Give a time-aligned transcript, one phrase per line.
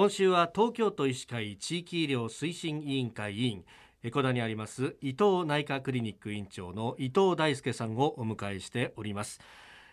[0.00, 3.64] 今週は東京都医師会地域医療推進委員会委員
[4.02, 9.42] 江古田にあります伊藤内科クリニック院長の伊藤大輔さんをお迎えしております。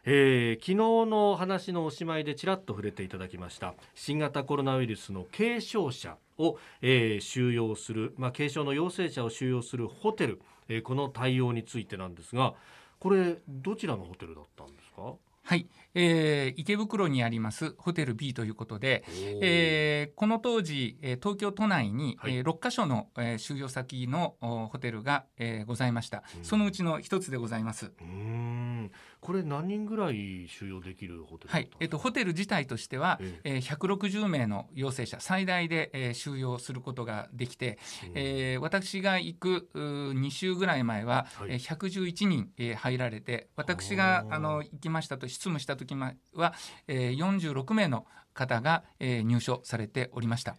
[0.06, 0.76] えー、昨日
[1.12, 3.74] の話のおしまいでちらっと触れていただきました。
[3.96, 10.40] 新型コロナウイルスの軽症者を、えー、収容する、まあ、軽症の陽性者を収容するホテル、
[10.70, 12.54] えー、この対応についてなんですが
[13.02, 15.16] これどちらのホテルだったんですか？
[15.48, 19.06] はい、えー、池袋にありますホテル B ということで、
[19.42, 27.94] えー、この当時、えー、東京都内に、はい、えー、6カ所の、えー、収容先のホテルが、えー、ございました、うん、そのうちの一つでございます。
[28.02, 28.92] うん
[29.28, 33.58] これ何人ぐらい収容できるホテルはい、えっ、ー、とホテル自体としては、ええ。
[33.58, 46.54] ー、160名の陽性者最大で、えー、収容することができて、うん、えー、私が行く2週ぐらい前は、はい、111人、えー、入られて私があの行きましたと執務した時は、
[46.88, 48.06] えー、46名の
[48.38, 50.56] 方が、えー、入所されておりました。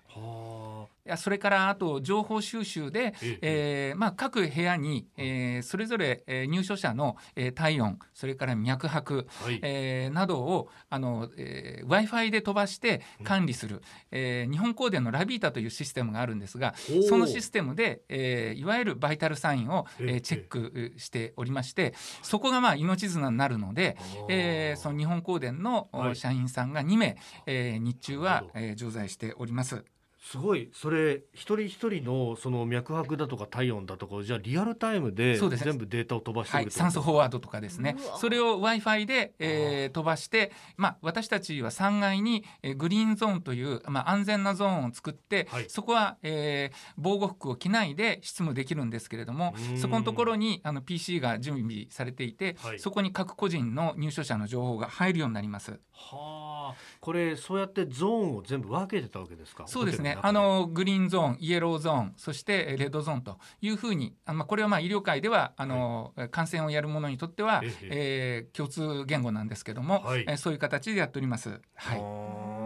[1.17, 16.75] それからあと情報収集で、えーまあ、各部屋に、えー、それぞれ、えー、入所者の、えー、体温それから脈拍、はい、えー、などをあの、えー、w i f i で飛ばして管理する、うん、えー、日本公電のラビータというシステムがあるんですが
[17.09, 23.97] そのシステムで、えー、いわゆるバイタルサインを、えー、チェックしておりましてそこがまあ命綱になるので、
[24.29, 29.85] えー、その日本公電の社員さんが2名、えーえー、日中は、えー、常在しております。
[30.21, 37.97] すごいそれ一人一人のその脈拍だとか体温だとかじゃあリアルタイムで全部データを飛ばしてはい、酸素フォワードとかですね。
[38.19, 55.81] それを w i f i で、えー、飛ばして、まあ、私たちは3階に、えー、グリーンゾーンという、まあ、安全なゾーンを作って、はい、そこは、えー、防護服を着ないで執務できるんですけれどもそこのところにあの PC が準備されていて、はい、そこに各個人の入所者の情報が入るようになります。
[55.93, 56.75] はあ。
[57.01, 59.67] これそうやってゾーンを全部分けてたわけですか？
[59.67, 71.61] そうですねあのグリーンゾーンイエローゾーンそしてレッドゾーンというふうにあ、まあ、これはまあ医療界ではあの、はい、感染をやる者にとっては、ええー、共通言語なんですけども、はい、えそういう形でやっております。
[71.75, 72.58] はい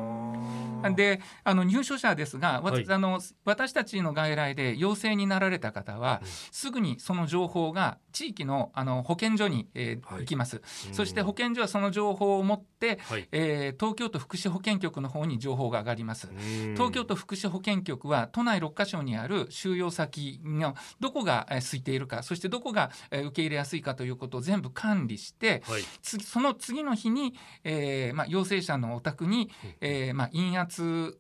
[0.90, 10.60] であの入所者ですが、はい、あの私たちの外来で陽性になられた方は、うん、すぐにその情報が地域のあの保健所に、えーはい、行きます、
[10.92, 16.28] そして保健所はその情報を持って、はい、えー、東京都福祉保健局の方に情報が上がります。
[16.74, 27.34] 東京都福祉保健局は都内6カ所にある収容先のどこが空いているかそしてどこが受け入れやすいかということを全部管理して、はい、その次の日に、
[27.64, 29.50] えーまあ、陽性者のお宅に、
[29.80, 30.71] えーまあ、陰圧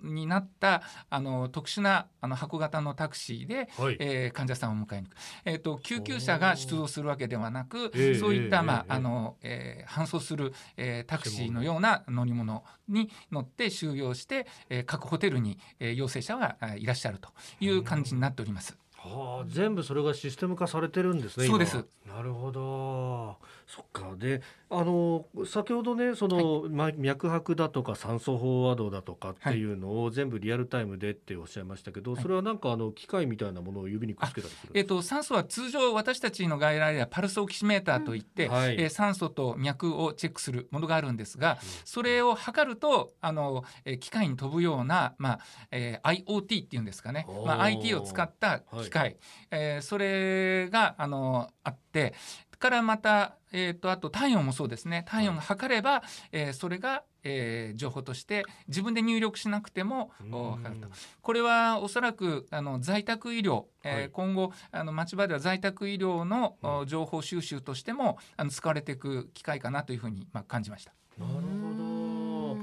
[0.02, 17.30] になったあの特殊なあの箱型のタクシーで、はい、えー、患者さんを迎えに行く、えーと、救急車が出動するわけではなく、そういった、まああのえー、搬送する、えー、タクシーのような乗り物に乗って収容して、えー、各ホテルに、えー、陽性者がいらっしゃると
[17.60, 18.81] いう感じになっております。
[19.04, 21.46] はあ、全部それがシステム化されてるんですね。
[21.46, 21.84] そうです。
[22.06, 23.36] なるほど。
[23.66, 24.14] そっか。
[24.16, 34.72] で、あの先ほどね、その、はい、脈拍だとか酸素飽和度だとかっていうのを全部リアルタイムでっておっしゃいましたけど、はい、それはなんかあの機械みたいなものを指にくっつけたりする。
[34.74, 45.40] えっ、ー、と酸素は通常私たちの外来ではパルスオキシメーターといって、うんはい、えー、酸素と脈をチェックするものがあるんですが、うん、それを測るとあの、えー、機械に飛ぶようなまあ、
[45.70, 48.91] えー、IoT っていうんですかね、まあ IT を使った機械。
[48.98, 49.16] はい。
[49.50, 52.14] えー、それがあのあって
[52.62, 55.04] からまた、えーと、あと体温もそうですね。
[55.08, 60.88] 体温が測れば、えー、それが、えー、情報として自分で入力しなくても測ると。
[61.20, 70.92] これはおそらくあの在宅医療、えー、はい、今後あの町場では在宅医療の、うん、情報収集としてもあの使われていく機会かなというふうに、まあ、感じました。
[71.18, 72.56] なるほど、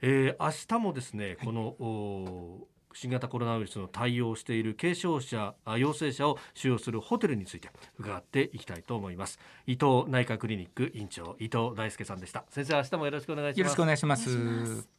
[0.00, 9.38] えー、明日もですね、はい、この新型コロナウイルスの対応をしている軽症者陽性者を収容するホテルについて伺っていきたいと思います。
[9.66, 12.44] 伊藤内科クリニック院長伊藤大輔さんでした。
[12.48, 13.58] 先生明日もよろしくお願いします。
[13.58, 14.93] よろしくお願いします。